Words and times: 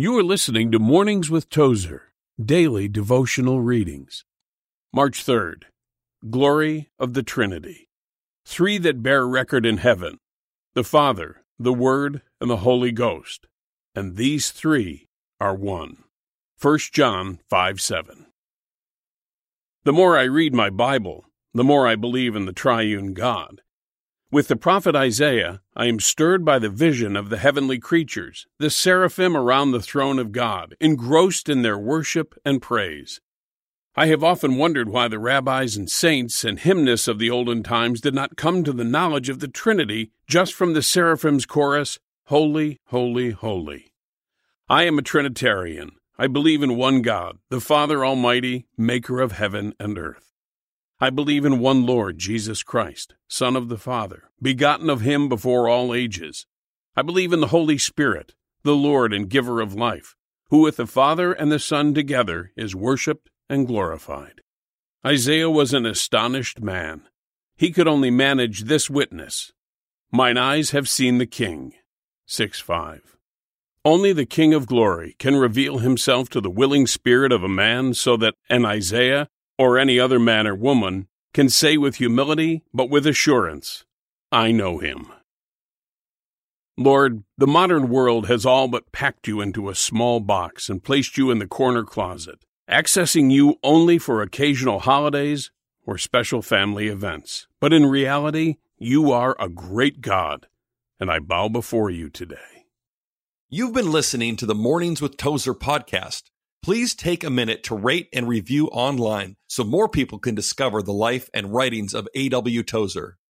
You 0.00 0.16
are 0.16 0.22
listening 0.22 0.70
to 0.70 0.78
Mornings 0.78 1.28
with 1.28 1.50
Tozer, 1.50 2.12
daily 2.40 2.86
devotional 2.86 3.60
readings. 3.60 4.24
March 4.92 5.26
3rd. 5.26 5.64
Glory 6.30 6.88
of 7.00 7.14
the 7.14 7.24
Trinity. 7.24 7.88
Three 8.46 8.78
that 8.78 9.02
bear 9.02 9.26
record 9.26 9.66
in 9.66 9.78
heaven 9.78 10.20
the 10.76 10.84
Father, 10.84 11.42
the 11.58 11.72
Word, 11.72 12.22
and 12.40 12.48
the 12.48 12.58
Holy 12.58 12.92
Ghost. 12.92 13.48
And 13.92 14.14
these 14.14 14.52
three 14.52 15.08
are 15.40 15.56
one. 15.56 16.04
1 16.62 16.78
John 16.92 17.40
5 17.50 17.80
7. 17.80 18.26
The 19.82 19.92
more 19.92 20.16
I 20.16 20.22
read 20.22 20.54
my 20.54 20.70
Bible, 20.70 21.24
the 21.52 21.64
more 21.64 21.88
I 21.88 21.96
believe 21.96 22.36
in 22.36 22.46
the 22.46 22.52
triune 22.52 23.14
God. 23.14 23.62
With 24.30 24.48
the 24.48 24.56
prophet 24.56 24.94
Isaiah, 24.94 25.62
I 25.74 25.86
am 25.86 26.00
stirred 26.00 26.44
by 26.44 26.58
the 26.58 26.68
vision 26.68 27.16
of 27.16 27.30
the 27.30 27.38
heavenly 27.38 27.78
creatures, 27.78 28.46
the 28.58 28.68
seraphim 28.68 29.34
around 29.34 29.70
the 29.70 29.80
throne 29.80 30.18
of 30.18 30.32
God, 30.32 30.74
engrossed 30.80 31.48
in 31.48 31.62
their 31.62 31.78
worship 31.78 32.34
and 32.44 32.60
praise. 32.60 33.22
I 33.96 34.08
have 34.08 34.22
often 34.22 34.56
wondered 34.56 34.90
why 34.90 35.08
the 35.08 35.18
rabbis 35.18 35.78
and 35.78 35.90
saints 35.90 36.44
and 36.44 36.60
hymnists 36.60 37.08
of 37.08 37.18
the 37.18 37.30
olden 37.30 37.62
times 37.62 38.02
did 38.02 38.14
not 38.14 38.36
come 38.36 38.64
to 38.64 38.72
the 38.74 38.84
knowledge 38.84 39.30
of 39.30 39.38
the 39.38 39.48
Trinity 39.48 40.10
just 40.26 40.52
from 40.52 40.74
the 40.74 40.82
seraphim's 40.82 41.46
chorus, 41.46 41.98
Holy, 42.26 42.80
Holy, 42.88 43.30
Holy. 43.30 43.94
I 44.68 44.84
am 44.84 44.98
a 44.98 45.02
Trinitarian. 45.02 45.92
I 46.18 46.26
believe 46.26 46.62
in 46.62 46.76
one 46.76 47.00
God, 47.00 47.38
the 47.48 47.62
Father 47.62 48.04
Almighty, 48.04 48.66
maker 48.76 49.22
of 49.22 49.32
heaven 49.32 49.72
and 49.80 49.98
earth. 49.98 50.34
I 51.00 51.10
believe 51.10 51.44
in 51.44 51.60
one 51.60 51.86
Lord, 51.86 52.18
Jesus 52.18 52.64
Christ, 52.64 53.14
Son 53.28 53.54
of 53.54 53.68
the 53.68 53.78
Father, 53.78 54.30
begotten 54.42 54.90
of 54.90 55.02
Him 55.02 55.28
before 55.28 55.68
all 55.68 55.94
ages. 55.94 56.46
I 56.96 57.02
believe 57.02 57.32
in 57.32 57.40
the 57.40 57.48
Holy 57.48 57.78
Spirit, 57.78 58.34
the 58.64 58.74
Lord 58.74 59.12
and 59.12 59.30
giver 59.30 59.60
of 59.60 59.74
life, 59.74 60.16
who 60.50 60.62
with 60.62 60.76
the 60.76 60.86
Father 60.88 61.32
and 61.32 61.52
the 61.52 61.60
Son 61.60 61.94
together 61.94 62.50
is 62.56 62.74
worshipped 62.74 63.30
and 63.48 63.66
glorified. 63.66 64.40
Isaiah 65.06 65.48
was 65.48 65.72
an 65.72 65.86
astonished 65.86 66.60
man. 66.60 67.02
He 67.56 67.70
could 67.70 67.86
only 67.86 68.10
manage 68.10 68.64
this 68.64 68.90
witness 68.90 69.52
Mine 70.10 70.38
eyes 70.38 70.70
have 70.70 70.88
seen 70.88 71.18
the 71.18 71.26
King. 71.26 71.74
6 72.26 72.60
5. 72.60 73.18
Only 73.84 74.12
the 74.12 74.26
King 74.26 74.54
of 74.54 74.66
glory 74.66 75.14
can 75.18 75.36
reveal 75.36 75.78
himself 75.78 76.28
to 76.30 76.40
the 76.40 76.50
willing 76.50 76.86
spirit 76.86 77.30
of 77.30 77.44
a 77.44 77.48
man 77.48 77.92
so 77.92 78.16
that 78.16 78.34
an 78.48 78.64
Isaiah 78.64 79.28
or 79.58 79.78
any 79.78 79.98
other 79.98 80.18
man 80.18 80.46
or 80.46 80.54
woman, 80.54 81.08
can 81.34 81.48
say 81.48 81.76
with 81.76 81.96
humility, 81.96 82.62
but 82.72 82.88
with 82.88 83.06
assurance, 83.06 83.84
I 84.32 84.52
know 84.52 84.78
him. 84.78 85.12
Lord, 86.76 87.24
the 87.36 87.46
modern 87.46 87.88
world 87.88 88.28
has 88.28 88.46
all 88.46 88.68
but 88.68 88.92
packed 88.92 89.26
you 89.26 89.40
into 89.40 89.68
a 89.68 89.74
small 89.74 90.20
box 90.20 90.68
and 90.68 90.84
placed 90.84 91.18
you 91.18 91.30
in 91.30 91.40
the 91.40 91.46
corner 91.46 91.82
closet, 91.82 92.44
accessing 92.70 93.32
you 93.32 93.56
only 93.64 93.98
for 93.98 94.22
occasional 94.22 94.78
holidays 94.80 95.50
or 95.84 95.98
special 95.98 96.40
family 96.40 96.86
events. 96.86 97.48
But 97.60 97.72
in 97.72 97.86
reality, 97.86 98.58
you 98.78 99.10
are 99.10 99.34
a 99.40 99.48
great 99.48 100.00
God, 100.00 100.46
and 101.00 101.10
I 101.10 101.18
bow 101.18 101.48
before 101.48 101.90
you 101.90 102.10
today. 102.10 102.66
You've 103.50 103.74
been 103.74 103.90
listening 103.90 104.36
to 104.36 104.46
the 104.46 104.54
Mornings 104.54 105.02
with 105.02 105.16
Tozer 105.16 105.54
podcast. 105.54 106.24
Please 106.62 106.94
take 106.94 107.22
a 107.22 107.30
minute 107.30 107.62
to 107.64 107.76
rate 107.76 108.08
and 108.12 108.26
review 108.28 108.66
online 108.68 109.36
so 109.46 109.64
more 109.64 109.88
people 109.88 110.18
can 110.18 110.34
discover 110.34 110.82
the 110.82 110.92
life 110.92 111.30
and 111.32 111.52
writings 111.52 111.94
of 111.94 112.08
A.W. 112.14 112.62
Tozer. 112.62 113.18